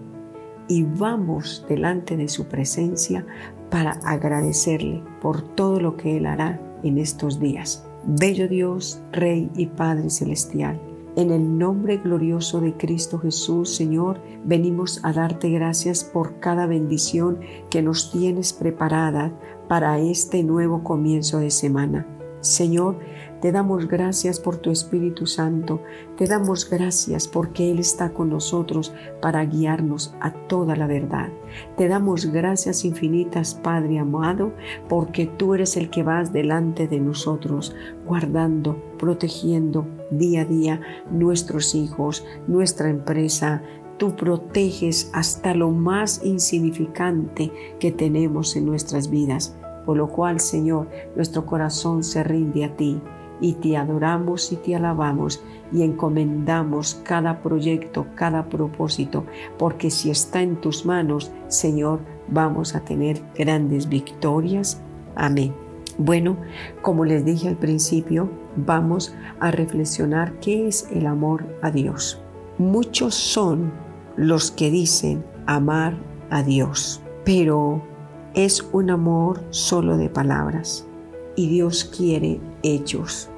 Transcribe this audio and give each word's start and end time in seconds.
y 0.66 0.82
vamos 0.82 1.64
delante 1.68 2.16
de 2.16 2.28
su 2.28 2.46
presencia 2.46 3.24
para 3.70 3.92
agradecerle 4.04 5.00
por 5.22 5.42
todo 5.42 5.78
lo 5.78 5.96
que 5.96 6.16
Él 6.16 6.26
hará 6.26 6.60
en 6.82 6.98
estos 6.98 7.38
días. 7.38 7.86
Bello 8.04 8.48
Dios, 8.48 9.00
Rey 9.12 9.48
y 9.54 9.66
Padre 9.66 10.10
Celestial. 10.10 10.80
En 11.16 11.30
el 11.30 11.58
nombre 11.58 11.98
glorioso 11.98 12.60
de 12.60 12.76
Cristo 12.76 13.20
Jesús, 13.20 13.76
Señor, 13.76 14.20
venimos 14.44 14.98
a 15.04 15.12
darte 15.12 15.48
gracias 15.48 16.02
por 16.02 16.40
cada 16.40 16.66
bendición 16.66 17.38
que 17.70 17.82
nos 17.82 18.10
tienes 18.10 18.52
preparada 18.52 19.32
para 19.68 20.00
este 20.00 20.42
nuevo 20.42 20.82
comienzo 20.82 21.38
de 21.38 21.52
semana. 21.52 22.04
Señor, 22.40 22.98
te 23.40 23.52
damos 23.52 23.86
gracias 23.86 24.40
por 24.40 24.56
tu 24.56 24.70
Espíritu 24.70 25.26
Santo, 25.26 25.80
te 26.16 26.26
damos 26.26 26.68
gracias 26.68 27.28
porque 27.28 27.70
Él 27.70 27.78
está 27.78 28.10
con 28.12 28.30
nosotros 28.30 28.92
para 29.22 29.44
guiarnos 29.44 30.14
a 30.20 30.32
toda 30.32 30.74
la 30.76 30.86
verdad. 30.86 31.28
Te 31.76 31.88
damos 31.88 32.26
gracias 32.26 32.84
infinitas, 32.84 33.54
Padre 33.54 33.98
amado, 33.98 34.52
porque 34.88 35.26
tú 35.26 35.54
eres 35.54 35.76
el 35.76 35.90
que 35.90 36.02
vas 36.02 36.32
delante 36.32 36.88
de 36.88 37.00
nosotros, 37.00 37.74
guardando, 38.06 38.82
protegiendo 38.98 39.86
día 40.18 40.42
a 40.42 40.44
día 40.44 40.80
nuestros 41.10 41.74
hijos, 41.74 42.24
nuestra 42.46 42.90
empresa, 42.90 43.62
tú 43.98 44.16
proteges 44.16 45.10
hasta 45.12 45.54
lo 45.54 45.70
más 45.70 46.20
insignificante 46.24 47.52
que 47.78 47.92
tenemos 47.92 48.56
en 48.56 48.66
nuestras 48.66 49.10
vidas. 49.10 49.56
Por 49.86 49.98
lo 49.98 50.08
cual, 50.08 50.40
Señor, 50.40 50.88
nuestro 51.14 51.44
corazón 51.44 52.02
se 52.02 52.24
rinde 52.24 52.64
a 52.64 52.76
ti 52.76 53.00
y 53.40 53.54
te 53.54 53.76
adoramos 53.76 54.52
y 54.52 54.56
te 54.56 54.74
alabamos 54.74 55.42
y 55.72 55.82
encomendamos 55.82 57.00
cada 57.04 57.42
proyecto, 57.42 58.06
cada 58.14 58.48
propósito, 58.48 59.24
porque 59.58 59.90
si 59.90 60.10
está 60.10 60.40
en 60.40 60.60
tus 60.60 60.86
manos, 60.86 61.32
Señor, 61.48 62.00
vamos 62.28 62.74
a 62.74 62.80
tener 62.80 63.20
grandes 63.36 63.88
victorias. 63.88 64.80
Amén. 65.16 65.63
Bueno, 65.98 66.36
como 66.82 67.04
les 67.04 67.24
dije 67.24 67.48
al 67.48 67.56
principio, 67.56 68.28
vamos 68.56 69.14
a 69.38 69.50
reflexionar 69.50 70.38
qué 70.40 70.66
es 70.66 70.88
el 70.92 71.06
amor 71.06 71.46
a 71.62 71.70
Dios. 71.70 72.20
Muchos 72.58 73.14
son 73.14 73.72
los 74.16 74.50
que 74.50 74.70
dicen 74.70 75.24
amar 75.46 75.96
a 76.30 76.42
Dios, 76.42 77.02
pero 77.24 77.82
es 78.34 78.66
un 78.72 78.90
amor 78.90 79.44
solo 79.50 79.96
de 79.96 80.08
palabras 80.08 80.86
y 81.36 81.48
Dios 81.48 81.84
quiere 81.84 82.40
hechos. 82.62 83.28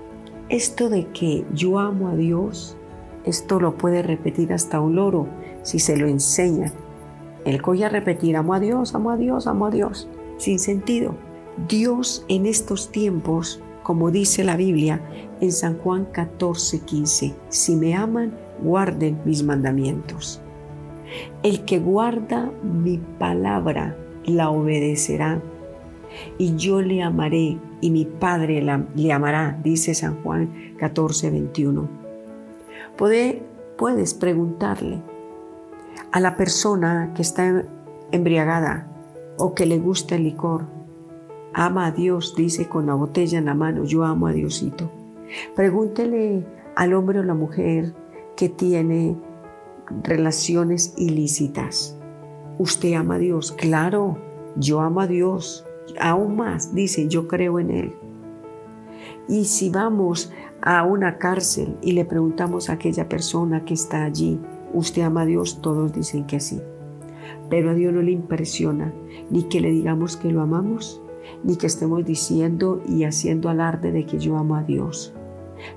Esto 0.49 0.89
de 0.89 1.09
que 1.09 1.45
yo 1.53 1.79
amo 1.79 2.09
a 2.09 2.17
Dios, 2.17 2.77
esto 3.25 3.61
lo 3.61 3.77
puede 3.77 4.03
repetir 4.03 4.53
hasta 4.53 4.81
un 4.81 4.97
loro 4.97 5.29
si 5.63 5.79
se 5.79 5.97
lo 5.97 6.07
enseña. 6.07 6.73
Él 7.45 7.61
coge 7.61 7.85
a 7.85 7.89
repetir, 7.89 8.37
amo 8.37 8.55
a 8.55 8.61
Dios, 8.61 8.95
amo 8.95 9.11
a 9.11 9.17
Dios, 9.17 9.47
amo 9.47 9.67
a 9.67 9.71
Dios, 9.71 10.09
sin 10.39 10.59
sentido. 10.59 11.26
Dios 11.69 12.25
en 12.29 12.45
estos 12.45 12.93
tiempos, 12.93 13.63
como 13.83 14.11
dice 14.11 14.45
la 14.45 14.57
Biblia 14.57 15.01
en 15.41 15.53
San 15.53 15.79
Juan 15.79 16.05
14, 16.13 16.81
15, 16.81 17.35
si 17.49 17.77
me 17.77 17.95
aman, 17.95 18.37
guarden 18.63 19.21
mis 19.25 19.43
mandamientos. 19.43 20.43
El 21.43 21.65
que 21.65 21.79
guarda 21.79 22.53
mi 22.63 22.99
palabra 22.99 23.97
la 24.27 24.51
obedecerá. 24.51 25.41
Y 26.37 26.57
yo 26.57 26.83
le 26.83 27.03
amaré 27.03 27.59
y 27.81 27.91
mi 27.91 28.05
Padre 28.05 28.63
le 28.95 29.13
amará, 29.13 29.59
dice 29.63 29.95
San 29.95 30.23
Juan 30.23 30.75
14, 30.79 31.31
21. 31.31 31.89
puedes 33.77 34.15
preguntarle 34.15 35.01
a 36.13 36.21
la 36.21 36.37
persona 36.37 37.13
que 37.15 37.23
está 37.23 37.65
embriagada 38.13 38.89
o 39.39 39.55
que 39.55 39.67
le 39.67 39.79
gusta 39.79 40.17
el 40.17 40.25
licor, 40.25 40.67
ama 41.59 41.87
a 41.87 41.91
Dios, 41.91 42.35
dice 42.37 42.69
con 42.69 42.85
la 42.85 42.95
botella 42.95 43.39
en 43.39 43.47
la 43.47 43.55
mano, 43.55 43.85
yo 43.85 44.05
amo 44.05 44.27
a 44.27 44.33
Diosito. 44.33 44.91
Pregúntele 45.55 46.45
al 46.77 46.93
hombre 46.93 47.21
o 47.21 47.23
la 47.23 47.33
mujer 47.33 47.95
que 48.37 48.51
tiene 48.51 49.17
relaciones 50.03 50.93
ilícitas. 50.99 51.97
¿Usted 52.59 52.93
ama 52.93 53.15
a 53.15 53.19
Dios? 53.19 53.53
Claro, 53.53 54.19
yo 54.57 54.83
amo 54.83 55.01
a 55.01 55.07
Dios. 55.07 55.67
Aún 55.99 56.37
más, 56.37 56.75
dice, 56.75 57.09
yo 57.09 57.27
creo 57.27 57.59
en 57.59 57.71
Él. 57.71 57.95
Y 59.27 59.47
si 59.47 59.71
vamos 59.71 60.31
a 60.61 60.85
una 60.85 61.17
cárcel 61.17 61.79
y 61.81 61.93
le 61.93 62.05
preguntamos 62.05 62.69
a 62.69 62.75
aquella 62.75 63.09
persona 63.09 63.65
que 63.65 63.73
está 63.73 64.05
allí, 64.05 64.39
¿usted 64.75 65.01
ama 65.01 65.23
a 65.23 65.27
Dios? 65.27 65.63
Todos 65.63 65.95
dicen 65.95 66.27
que 66.27 66.39
sí. 66.39 66.61
Pero 67.49 67.71
a 67.71 67.75
Dios 67.75 67.95
no 67.95 68.03
le 68.03 68.11
impresiona 68.13 68.93
ni 69.31 69.45
que 69.45 69.63
le 69.63 69.71
digamos 69.71 70.19
que 70.19 70.31
lo 70.31 70.43
amamos, 70.43 71.01
ni 71.43 71.57
que 71.57 71.67
estemos 71.67 72.05
diciendo 72.05 72.83
y 72.89 73.05
haciendo 73.05 73.49
alarde 73.49 73.93
de 73.93 74.07
que 74.07 74.19
yo 74.19 74.37
amo 74.37 74.57
a 74.57 74.63
Dios. 74.63 75.15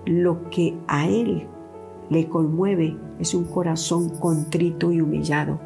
Lo 0.05 0.49
que 0.49 0.77
a 0.87 1.07
Él 1.07 1.47
le 2.09 2.27
conmueve 2.27 2.97
es 3.19 3.33
un 3.33 3.45
corazón 3.45 4.09
contrito 4.09 4.91
y 4.91 5.01
humillado 5.01 5.59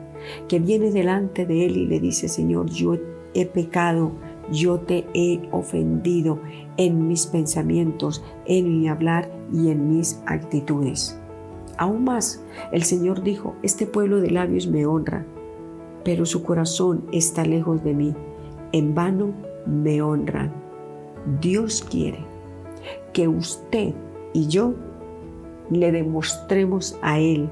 que 0.47 0.59
viene 0.59 0.91
delante 0.91 1.45
de 1.45 1.65
Él 1.65 1.77
y 1.77 1.87
le 1.87 1.99
dice, 1.99 2.27
Señor, 2.27 2.69
yo 2.69 2.97
he 3.33 3.45
pecado, 3.45 4.11
yo 4.51 4.79
te 4.79 5.05
he 5.13 5.41
ofendido 5.51 6.39
en 6.77 7.07
mis 7.07 7.25
pensamientos, 7.27 8.23
en 8.45 8.79
mi 8.79 8.87
hablar 8.87 9.31
y 9.51 9.69
en 9.69 9.95
mis 9.95 10.21
actitudes. 10.25 11.19
Aún 11.77 12.03
más, 12.03 12.43
el 12.71 12.83
Señor 12.83 13.23
dijo, 13.23 13.55
este 13.63 13.87
pueblo 13.87 14.21
de 14.21 14.31
labios 14.31 14.67
me 14.67 14.85
honra, 14.85 15.25
pero 16.03 16.25
su 16.25 16.43
corazón 16.43 17.05
está 17.11 17.45
lejos 17.45 17.83
de 17.83 17.93
mí. 17.93 18.15
En 18.71 18.93
vano 18.93 19.33
me 19.65 20.01
honran. 20.01 20.51
Dios 21.41 21.85
quiere 21.89 22.25
que 23.13 23.27
usted 23.27 23.93
y 24.33 24.47
yo 24.47 24.73
le 25.69 25.91
demostremos 25.91 26.97
a 27.01 27.19
Él 27.19 27.49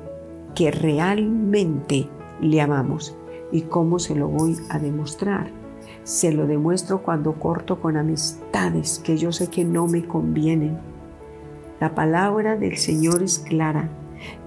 que 0.55 0.71
realmente 0.71 2.09
le 2.41 2.61
amamos. 2.61 3.15
¿Y 3.51 3.61
cómo 3.61 3.99
se 3.99 4.15
lo 4.15 4.27
voy 4.27 4.57
a 4.69 4.79
demostrar? 4.79 5.49
Se 6.03 6.31
lo 6.31 6.47
demuestro 6.47 7.03
cuando 7.03 7.33
corto 7.33 7.79
con 7.79 7.97
amistades 7.97 8.99
que 8.99 9.17
yo 9.17 9.31
sé 9.31 9.47
que 9.49 9.63
no 9.63 9.87
me 9.87 10.05
convienen. 10.05 10.77
La 11.79 11.95
palabra 11.95 12.55
del 12.55 12.77
Señor 12.77 13.23
es 13.23 13.39
clara. 13.39 13.89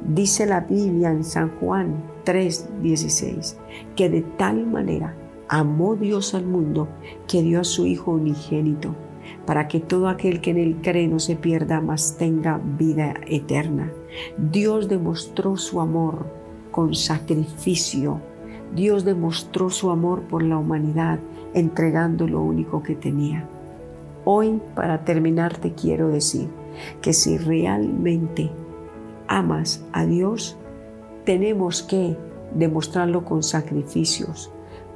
Dice 0.06 0.46
la 0.46 0.60
Biblia 0.60 1.10
en 1.10 1.24
San 1.24 1.50
Juan 1.58 2.02
3:16 2.24 3.56
que 3.96 4.08
de 4.08 4.22
tal 4.22 4.66
manera 4.66 5.14
amó 5.48 5.96
Dios 5.96 6.34
al 6.34 6.46
mundo 6.46 6.88
que 7.28 7.42
dio 7.42 7.60
a 7.60 7.64
su 7.64 7.86
Hijo 7.86 8.12
unigénito 8.12 8.94
para 9.46 9.68
que 9.68 9.80
todo 9.80 10.08
aquel 10.08 10.40
que 10.40 10.50
en 10.50 10.58
él 10.58 10.76
cree 10.82 11.08
no 11.08 11.18
se 11.18 11.36
pierda, 11.36 11.80
mas 11.80 12.16
tenga 12.16 12.60
vida 12.78 13.14
eterna. 13.26 13.92
Dios 14.38 14.88
demostró 14.88 15.56
su 15.56 15.80
amor 15.80 16.26
con 16.70 16.94
sacrificio. 16.94 18.20
Dios 18.74 19.04
demostró 19.04 19.70
su 19.70 19.90
amor 19.90 20.22
por 20.22 20.42
la 20.42 20.58
humanidad 20.58 21.18
entregando 21.52 22.26
lo 22.26 22.40
único 22.40 22.82
que 22.82 22.94
tenía. 22.94 23.48
Hoy, 24.24 24.60
para 24.74 25.04
terminar, 25.04 25.56
te 25.56 25.74
quiero 25.74 26.08
decir 26.08 26.48
que 27.00 27.12
si 27.12 27.36
realmente 27.36 28.50
amas 29.28 29.84
a 29.92 30.06
Dios, 30.06 30.56
tenemos 31.24 31.82
que 31.82 32.16
demostrarlo 32.54 33.24
con 33.24 33.42
sacrificios. 33.42 34.53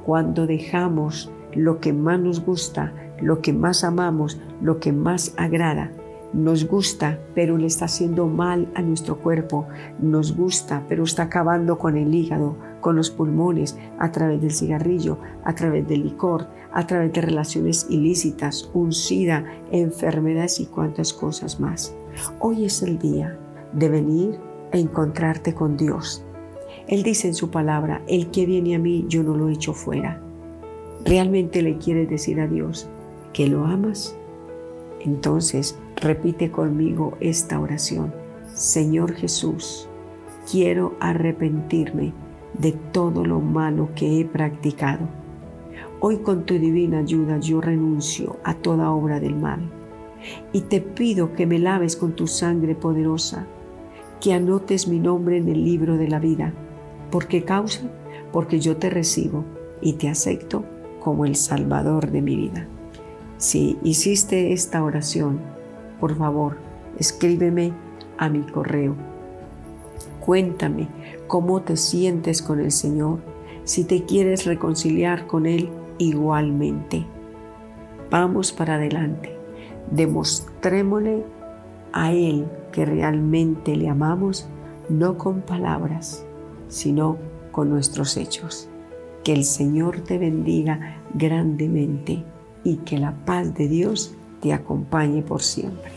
Cuando 0.09 0.47
dejamos 0.47 1.31
lo 1.53 1.79
que 1.79 1.93
más 1.93 2.19
nos 2.19 2.43
gusta, 2.43 2.95
lo 3.21 3.43
que 3.43 3.53
más 3.53 3.83
amamos, 3.83 4.41
lo 4.59 4.79
que 4.79 4.91
más 4.91 5.35
agrada, 5.37 5.91
nos 6.33 6.67
gusta, 6.67 7.19
pero 7.35 7.59
le 7.59 7.67
está 7.67 7.85
haciendo 7.85 8.25
mal 8.25 8.71
a 8.73 8.81
nuestro 8.81 9.19
cuerpo. 9.19 9.67
Nos 9.99 10.35
gusta, 10.35 10.83
pero 10.89 11.03
está 11.03 11.21
acabando 11.21 11.77
con 11.77 11.95
el 11.95 12.11
hígado, 12.15 12.57
con 12.81 12.95
los 12.95 13.11
pulmones, 13.11 13.77
a 13.99 14.11
través 14.11 14.41
del 14.41 14.51
cigarrillo, 14.51 15.19
a 15.43 15.53
través 15.53 15.87
del 15.87 16.01
licor, 16.01 16.47
a 16.73 16.87
través 16.87 17.13
de 17.13 17.21
relaciones 17.21 17.85
ilícitas, 17.87 18.71
un 18.73 18.93
sida, 18.93 19.45
enfermedades 19.69 20.59
y 20.59 20.65
cuantas 20.65 21.13
cosas 21.13 21.59
más. 21.59 21.95
Hoy 22.39 22.65
es 22.65 22.81
el 22.81 22.97
día 22.97 23.37
de 23.73 23.89
venir 23.89 24.39
a 24.73 24.77
encontrarte 24.77 25.53
con 25.53 25.77
Dios. 25.77 26.25
Él 26.87 27.03
dice 27.03 27.27
en 27.27 27.35
su 27.35 27.49
palabra, 27.49 28.01
el 28.07 28.31
que 28.31 28.45
viene 28.45 28.75
a 28.75 28.79
mí 28.79 29.05
yo 29.07 29.23
no 29.23 29.35
lo 29.35 29.49
echo 29.49 29.73
fuera. 29.73 30.21
¿Realmente 31.05 31.61
le 31.61 31.77
quieres 31.77 32.09
decir 32.09 32.39
a 32.39 32.47
Dios 32.47 32.89
que 33.33 33.47
lo 33.47 33.65
amas? 33.65 34.15
Entonces 35.01 35.77
repite 35.95 36.51
conmigo 36.51 37.17
esta 37.19 37.59
oración. 37.59 38.13
Señor 38.53 39.13
Jesús, 39.13 39.87
quiero 40.49 40.95
arrepentirme 40.99 42.13
de 42.57 42.73
todo 42.73 43.23
lo 43.23 43.39
malo 43.39 43.89
que 43.95 44.19
he 44.19 44.25
practicado. 44.25 45.07
Hoy 46.01 46.17
con 46.17 46.45
tu 46.45 46.55
divina 46.55 46.99
ayuda 46.99 47.39
yo 47.39 47.61
renuncio 47.61 48.37
a 48.43 48.55
toda 48.55 48.91
obra 48.91 49.19
del 49.19 49.35
mal 49.35 49.69
y 50.51 50.61
te 50.61 50.81
pido 50.81 51.33
que 51.33 51.45
me 51.45 51.59
laves 51.59 51.95
con 51.95 52.13
tu 52.13 52.27
sangre 52.27 52.75
poderosa, 52.75 53.47
que 54.21 54.33
anotes 54.33 54.87
mi 54.87 54.99
nombre 54.99 55.37
en 55.37 55.47
el 55.49 55.63
libro 55.63 55.97
de 55.97 56.07
la 56.07 56.19
vida. 56.19 56.53
¿Por 57.11 57.27
qué 57.27 57.43
causa? 57.43 57.81
Porque 58.31 58.59
yo 58.59 58.77
te 58.77 58.89
recibo 58.89 59.45
y 59.81 59.93
te 59.93 60.09
acepto 60.09 60.65
como 60.99 61.25
el 61.25 61.35
Salvador 61.35 62.11
de 62.11 62.21
mi 62.21 62.35
vida. 62.35 62.67
Si 63.37 63.79
hiciste 63.83 64.51
esta 64.51 64.83
oración, 64.83 65.39
por 65.99 66.17
favor, 66.17 66.57
escríbeme 66.97 67.73
a 68.17 68.29
mi 68.29 68.41
correo. 68.41 68.95
Cuéntame 70.19 70.87
cómo 71.27 71.61
te 71.61 71.77
sientes 71.77 72.41
con 72.41 72.59
el 72.59 72.71
Señor, 72.71 73.19
si 73.63 73.85
te 73.85 74.03
quieres 74.03 74.45
reconciliar 74.45 75.25
con 75.25 75.45
Él 75.45 75.69
igualmente. 75.97 77.05
Vamos 78.11 78.51
para 78.51 78.75
adelante. 78.75 79.35
Demostrémosle 79.91 81.23
a 81.93 82.11
Él 82.11 82.45
que 82.71 82.85
realmente 82.85 83.75
le 83.75 83.89
amamos, 83.89 84.47
no 84.89 85.17
con 85.17 85.41
palabras, 85.41 86.25
sino 86.67 87.17
con 87.51 87.69
nuestros 87.69 88.17
hechos. 88.17 88.69
Que 89.23 89.33
el 89.33 89.43
Señor 89.43 90.01
te 90.01 90.17
bendiga 90.17 90.97
grandemente 91.13 92.23
y 92.63 92.77
que 92.77 92.97
la 92.97 93.13
paz 93.25 93.53
de 93.53 93.67
Dios 93.67 94.15
te 94.41 94.53
acompañe 94.53 95.21
por 95.21 95.41
siempre. 95.41 95.91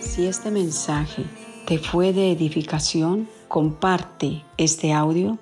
Si 0.00 0.26
este 0.26 0.50
mensaje 0.50 1.24
te 1.66 1.78
fue 1.78 2.12
de 2.12 2.32
edificación, 2.32 3.28
comparte 3.48 4.42
este 4.58 4.92
audio 4.92 5.38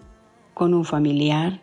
con 0.55 0.75
un 0.75 0.85
familiar, 0.85 1.61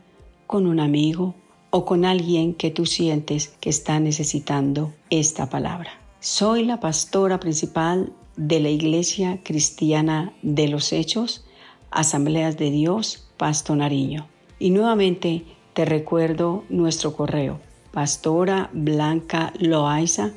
con 0.48 0.66
un 0.66 0.80
amigo 0.80 1.36
o 1.76 1.84
con 1.84 2.06
alguien 2.06 2.54
que 2.54 2.72
tú 2.72 2.86
sientes 2.86 3.50
que 3.60 3.70
está 3.70 4.00
necesitando 4.00 4.94
esta 5.10 5.50
palabra. 5.50 5.90
Soy 6.22 6.64
la 6.64 6.80
pastora 6.80 7.42
principal 7.42 8.14
de 8.38 8.62
la 8.62 8.70
Iglesia 8.70 9.42
Cristiana 9.44 10.32
de 10.42 10.70
los 10.70 10.94
Hechos, 10.94 11.44
Asambleas 11.92 12.58
de 12.58 12.72
Dios 12.72 13.28
Pasto 13.36 13.76
Nariño. 13.76 14.26
Y 14.58 14.70
nuevamente 14.70 15.44
te 15.74 15.84
recuerdo 15.84 16.64
nuestro 16.70 17.12
correo 17.12 17.60
pastora 17.92 18.70
blanca 18.72 19.52
loaiza 19.60 20.32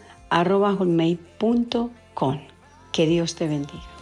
Que 2.91 3.07
Dios 3.07 3.37
te 3.37 3.47
bendiga. 3.47 3.98